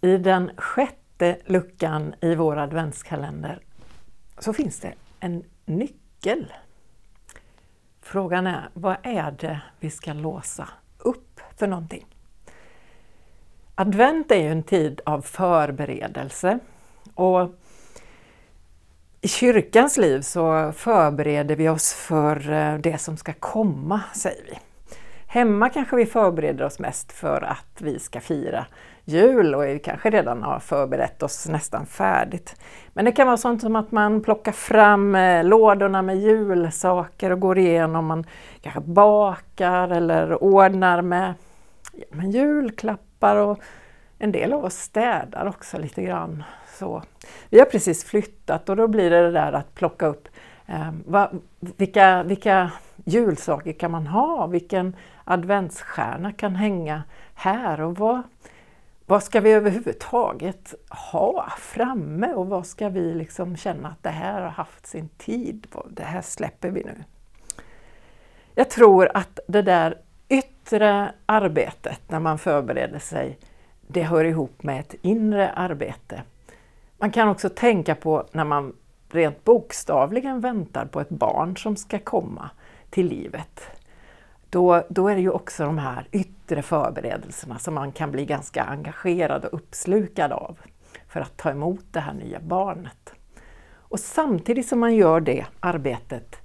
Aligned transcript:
I 0.00 0.16
den 0.16 0.50
sjätte 0.56 1.36
luckan 1.46 2.14
i 2.20 2.34
vår 2.34 2.56
adventskalender 2.56 3.58
så 4.38 4.52
finns 4.52 4.80
det 4.80 4.94
en 5.20 5.44
nyckel. 5.64 6.52
Frågan 8.02 8.46
är, 8.46 8.68
vad 8.74 8.96
är 9.02 9.30
det 9.30 9.60
vi 9.80 9.90
ska 9.90 10.12
låsa 10.12 10.68
upp 10.98 11.40
för 11.56 11.66
någonting? 11.66 12.06
Advent 13.74 14.30
är 14.30 14.36
ju 14.36 14.50
en 14.50 14.62
tid 14.62 15.00
av 15.04 15.20
förberedelse 15.20 16.58
och 17.14 17.50
i 19.20 19.28
kyrkans 19.28 19.96
liv 19.96 20.20
så 20.20 20.72
förbereder 20.72 21.56
vi 21.56 21.68
oss 21.68 21.92
för 21.92 22.52
eh, 22.52 22.78
det 22.78 22.98
som 22.98 23.16
ska 23.16 23.32
komma, 23.32 24.00
säger 24.14 24.44
vi. 24.44 24.58
Hemma 25.32 25.68
kanske 25.68 25.96
vi 25.96 26.06
förbereder 26.06 26.64
oss 26.64 26.78
mest 26.78 27.12
för 27.12 27.42
att 27.42 27.80
vi 27.80 27.98
ska 27.98 28.20
fira 28.20 28.66
jul 29.04 29.54
och 29.54 29.64
vi 29.64 29.78
kanske 29.78 30.10
redan 30.10 30.42
har 30.42 30.58
förberett 30.58 31.22
oss 31.22 31.48
nästan 31.48 31.86
färdigt. 31.86 32.56
Men 32.92 33.04
det 33.04 33.12
kan 33.12 33.26
vara 33.26 33.36
sånt 33.36 33.60
som 33.60 33.76
att 33.76 33.92
man 33.92 34.22
plockar 34.22 34.52
fram 34.52 35.14
eh, 35.14 35.44
lådorna 35.44 36.02
med 36.02 36.18
julsaker 36.18 37.30
och 37.30 37.40
går 37.40 37.58
igenom, 37.58 38.06
man 38.06 38.24
kanske 38.60 38.80
bakar 38.80 39.88
eller 39.88 40.42
ordnar 40.42 41.02
med, 41.02 41.34
ja, 41.92 42.04
med 42.10 42.30
julklappar 42.30 43.36
och 43.36 43.58
en 44.18 44.32
del 44.32 44.52
av 44.52 44.64
oss 44.64 44.74
städar 44.74 45.46
också 45.46 45.78
lite 45.78 46.02
grann. 46.02 46.44
Så. 46.78 47.02
Vi 47.50 47.58
har 47.58 47.66
precis 47.66 48.04
flyttat 48.04 48.68
och 48.68 48.76
då 48.76 48.88
blir 48.88 49.10
det 49.10 49.22
det 49.22 49.32
där 49.32 49.52
att 49.52 49.74
plocka 49.74 50.06
upp 50.06 50.28
Ehm, 50.70 51.02
va, 51.06 51.30
vilka, 51.60 52.22
vilka 52.22 52.70
julsaker 53.04 53.72
kan 53.72 53.90
man 53.90 54.06
ha? 54.06 54.46
Vilken 54.46 54.96
adventsstjärna 55.24 56.32
kan 56.32 56.56
hänga 56.56 57.02
här? 57.34 57.80
Och 57.80 57.98
vad, 57.98 58.22
vad 59.06 59.22
ska 59.22 59.40
vi 59.40 59.52
överhuvudtaget 59.52 60.74
ha 61.12 61.52
framme 61.58 62.32
och 62.32 62.46
vad 62.46 62.66
ska 62.66 62.88
vi 62.88 63.14
liksom 63.14 63.56
känna 63.56 63.88
att 63.88 64.02
det 64.02 64.10
här 64.10 64.42
har 64.42 64.48
haft 64.48 64.86
sin 64.86 65.08
tid? 65.08 65.66
Det 65.90 66.02
här 66.02 66.22
släpper 66.22 66.70
vi 66.70 66.84
nu. 66.84 67.04
Jag 68.54 68.70
tror 68.70 69.10
att 69.14 69.40
det 69.48 69.62
där 69.62 69.98
yttre 70.28 71.12
arbetet 71.26 72.00
när 72.08 72.20
man 72.20 72.38
förbereder 72.38 72.98
sig, 72.98 73.38
det 73.86 74.02
hör 74.02 74.24
ihop 74.24 74.62
med 74.62 74.80
ett 74.80 74.94
inre 75.02 75.50
arbete. 75.50 76.22
Man 76.98 77.10
kan 77.10 77.28
också 77.28 77.48
tänka 77.48 77.94
på 77.94 78.26
när 78.32 78.44
man 78.44 78.72
rent 79.14 79.44
bokstavligen 79.44 80.40
väntar 80.40 80.86
på 80.86 81.00
ett 81.00 81.08
barn 81.08 81.56
som 81.56 81.76
ska 81.76 81.98
komma 81.98 82.50
till 82.90 83.06
livet. 83.06 83.60
Då, 84.50 84.82
då 84.88 85.08
är 85.08 85.14
det 85.14 85.20
ju 85.20 85.30
också 85.30 85.64
de 85.64 85.78
här 85.78 86.08
yttre 86.12 86.62
förberedelserna 86.62 87.58
som 87.58 87.74
man 87.74 87.92
kan 87.92 88.10
bli 88.10 88.24
ganska 88.24 88.62
engagerad 88.62 89.44
och 89.44 89.54
uppslukad 89.54 90.32
av 90.32 90.58
för 91.08 91.20
att 91.20 91.36
ta 91.36 91.50
emot 91.50 91.84
det 91.90 92.00
här 92.00 92.14
nya 92.14 92.40
barnet. 92.40 93.12
Och 93.72 94.00
samtidigt 94.00 94.68
som 94.68 94.80
man 94.80 94.94
gör 94.94 95.20
det 95.20 95.46
arbetet, 95.60 96.36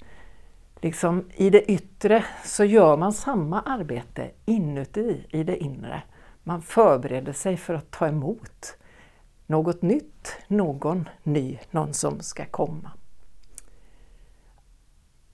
liksom 0.82 1.26
i 1.36 1.50
det 1.50 1.72
yttre, 1.72 2.26
så 2.44 2.64
gör 2.64 2.98
man 2.98 3.14
samma 3.14 3.62
arbete 3.62 4.32
inuti, 4.46 5.26
i 5.30 5.44
det 5.44 5.58
inre. 5.58 6.04
Man 6.44 6.62
förbereder 6.62 7.34
sig 7.34 7.58
för 7.58 7.74
att 7.74 7.92
ta 7.92 8.08
emot 8.08 8.78
något 9.46 9.82
nytt, 9.82 10.15
någon 10.48 11.10
ny, 11.24 11.60
någon 11.72 11.94
som 11.94 12.20
ska 12.20 12.46
komma. 12.46 12.92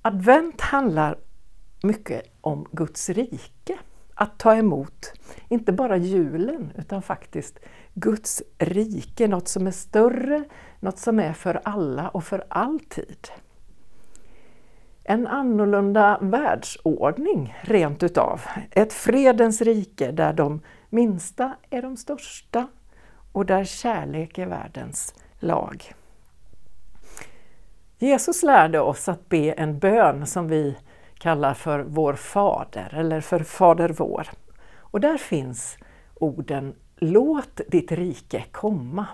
Advent 0.01 0.61
handlar 0.61 1.17
mycket 1.83 2.23
om 2.41 2.67
Guds 2.71 3.09
rike. 3.09 3.79
Att 4.15 4.39
ta 4.39 4.55
emot, 4.55 5.13
inte 5.49 5.73
bara 5.73 5.97
julen, 5.97 6.71
utan 6.77 7.01
faktiskt 7.01 7.59
Guds 7.93 8.43
rike, 8.57 9.27
något 9.27 9.47
som 9.47 9.67
är 9.67 9.71
större, 9.71 10.43
något 10.79 10.99
som 10.99 11.19
är 11.19 11.33
för 11.33 11.61
alla 11.63 12.09
och 12.09 12.23
för 12.23 12.43
alltid. 12.49 13.27
En 15.03 15.27
annorlunda 15.27 16.17
världsordning 16.21 17.55
rent 17.61 18.03
utav. 18.03 18.41
Ett 18.71 18.93
fredens 18.93 19.61
rike 19.61 20.11
där 20.11 20.33
de 20.33 20.61
minsta 20.89 21.55
är 21.69 21.81
de 21.81 21.97
största 21.97 22.67
och 23.31 23.45
där 23.45 23.63
kärlek 23.63 24.37
är 24.37 24.45
världens 24.45 25.15
lag. 25.39 25.93
Jesus 27.97 28.43
lärde 28.43 28.79
oss 28.79 29.09
att 29.09 29.29
be 29.29 29.51
en 29.51 29.79
bön 29.79 30.27
som 30.27 30.47
vi 30.47 30.77
kallar 31.17 31.53
för 31.53 31.79
Vår 31.79 32.13
Fader 32.13 32.93
eller 32.93 33.21
för 33.21 33.39
Fader 33.39 33.89
vår. 33.89 34.27
Och 34.77 34.99
där 34.99 35.17
finns 35.17 35.77
orden 36.13 36.75
Låt 36.95 37.61
ditt 37.67 37.91
rike 37.91 38.43
komma. 38.51 39.07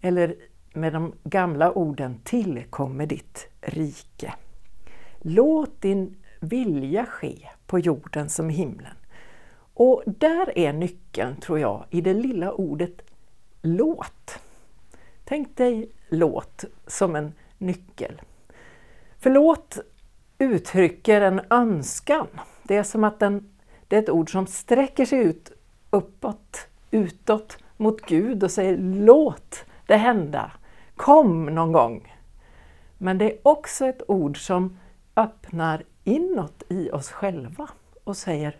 Eller 0.00 0.34
med 0.72 0.92
de 0.92 1.12
gamla 1.24 1.72
orden 1.72 2.20
Tillkommer 2.24 3.06
ditt 3.06 3.48
rike. 3.60 4.34
Låt 5.18 5.80
din 5.80 6.16
vilja 6.40 7.06
ske 7.06 7.48
på 7.66 7.78
jorden 7.78 8.28
som 8.28 8.50
i 8.50 8.54
himlen. 8.54 8.94
Och 9.74 10.02
där 10.06 10.58
är 10.58 10.72
nyckeln, 10.72 11.36
tror 11.36 11.58
jag, 11.58 11.84
i 11.90 12.00
det 12.00 12.14
lilla 12.14 12.52
ordet 12.52 13.02
låt. 13.62 14.38
Tänk 15.24 15.56
dig 15.56 15.90
låt 16.08 16.64
som 16.86 17.16
en 17.16 17.32
nyckel. 17.58 18.20
För 19.18 19.30
låt 19.30 19.78
uttrycker 20.38 21.20
en 21.20 21.40
önskan. 21.50 22.26
Det 22.62 22.76
är 22.76 22.82
som 22.82 23.04
att 23.04 23.20
den, 23.20 23.52
det 23.88 23.96
är 23.96 24.02
ett 24.02 24.10
ord 24.10 24.32
som 24.32 24.46
sträcker 24.46 25.04
sig 25.04 25.18
ut 25.18 25.52
uppåt, 25.90 26.68
utåt 26.90 27.58
mot 27.76 28.00
Gud 28.00 28.44
och 28.44 28.50
säger 28.50 28.78
låt 28.78 29.64
det 29.86 29.96
hända. 29.96 30.52
Kom 30.96 31.46
någon 31.46 31.72
gång. 31.72 32.16
Men 32.98 33.18
det 33.18 33.32
är 33.32 33.38
också 33.42 33.86
ett 33.86 34.02
ord 34.08 34.46
som 34.46 34.78
öppnar 35.16 35.84
inåt 36.04 36.62
i 36.68 36.90
oss 36.90 37.10
själva 37.10 37.68
och 38.04 38.16
säger 38.16 38.56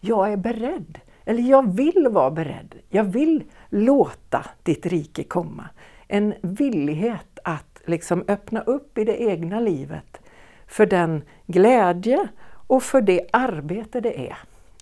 Jag 0.00 0.32
är 0.32 0.36
beredd, 0.36 1.00
eller 1.24 1.42
jag 1.42 1.74
vill 1.74 2.08
vara 2.10 2.30
beredd. 2.30 2.74
Jag 2.88 3.04
vill 3.04 3.44
låta 3.68 4.46
ditt 4.62 4.86
rike 4.86 5.24
komma. 5.24 5.68
En 6.08 6.34
villighet 6.42 7.38
att 7.44 7.80
liksom 7.84 8.24
öppna 8.28 8.60
upp 8.60 8.98
i 8.98 9.04
det 9.04 9.22
egna 9.22 9.60
livet 9.60 10.20
för 10.66 10.86
den 10.86 11.22
glädje 11.46 12.28
och 12.66 12.82
för 12.82 13.00
det 13.00 13.28
arbete 13.32 14.00
det 14.00 14.28
är 14.28 14.36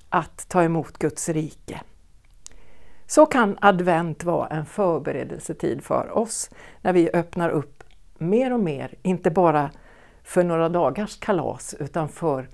att 0.08 0.48
ta 0.48 0.62
emot 0.62 0.98
Guds 0.98 1.28
rike. 1.28 1.80
Så 3.06 3.26
kan 3.26 3.58
advent 3.60 4.24
vara 4.24 4.48
en 4.48 4.66
förberedelsetid 4.66 5.82
för 5.82 6.18
oss 6.18 6.50
när 6.80 6.92
vi 6.92 7.10
öppnar 7.12 7.50
upp 7.50 7.84
mer 8.18 8.52
och 8.52 8.60
mer, 8.60 8.94
inte 9.02 9.30
bara 9.30 9.70
för 10.22 10.44
några 10.44 10.68
dagars 10.68 11.18
kalas 11.20 11.74
utan 11.80 12.08
för 12.08 12.48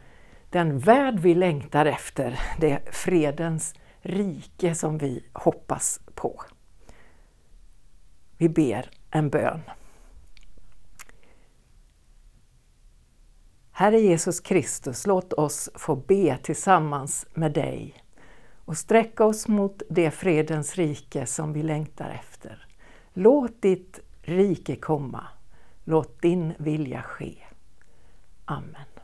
den 0.50 0.78
värld 0.78 1.18
vi 1.18 1.34
längtar 1.34 1.86
efter, 1.86 2.40
det 2.58 2.80
fredens 2.92 3.74
rike 4.02 4.74
som 4.74 4.98
vi 4.98 5.24
hoppas 5.32 6.00
på. 6.14 6.42
Vi 8.36 8.48
ber 8.48 8.90
en 9.10 9.30
bön. 9.30 9.60
Herre 13.70 14.00
Jesus 14.00 14.40
Kristus, 14.40 15.06
låt 15.06 15.32
oss 15.32 15.70
få 15.74 15.96
be 15.96 16.38
tillsammans 16.42 17.26
med 17.34 17.52
dig 17.52 18.04
och 18.64 18.76
sträcka 18.76 19.24
oss 19.24 19.48
mot 19.48 19.82
det 19.90 20.10
fredens 20.10 20.76
rike 20.76 21.26
som 21.26 21.52
vi 21.52 21.62
längtar 21.62 22.10
efter. 22.10 22.66
Låt 23.12 23.62
ditt 23.62 24.00
rike 24.22 24.76
komma. 24.76 25.26
Låt 25.84 26.22
din 26.22 26.52
vilja 26.58 27.02
ske. 27.02 27.34
Amen. 28.44 28.99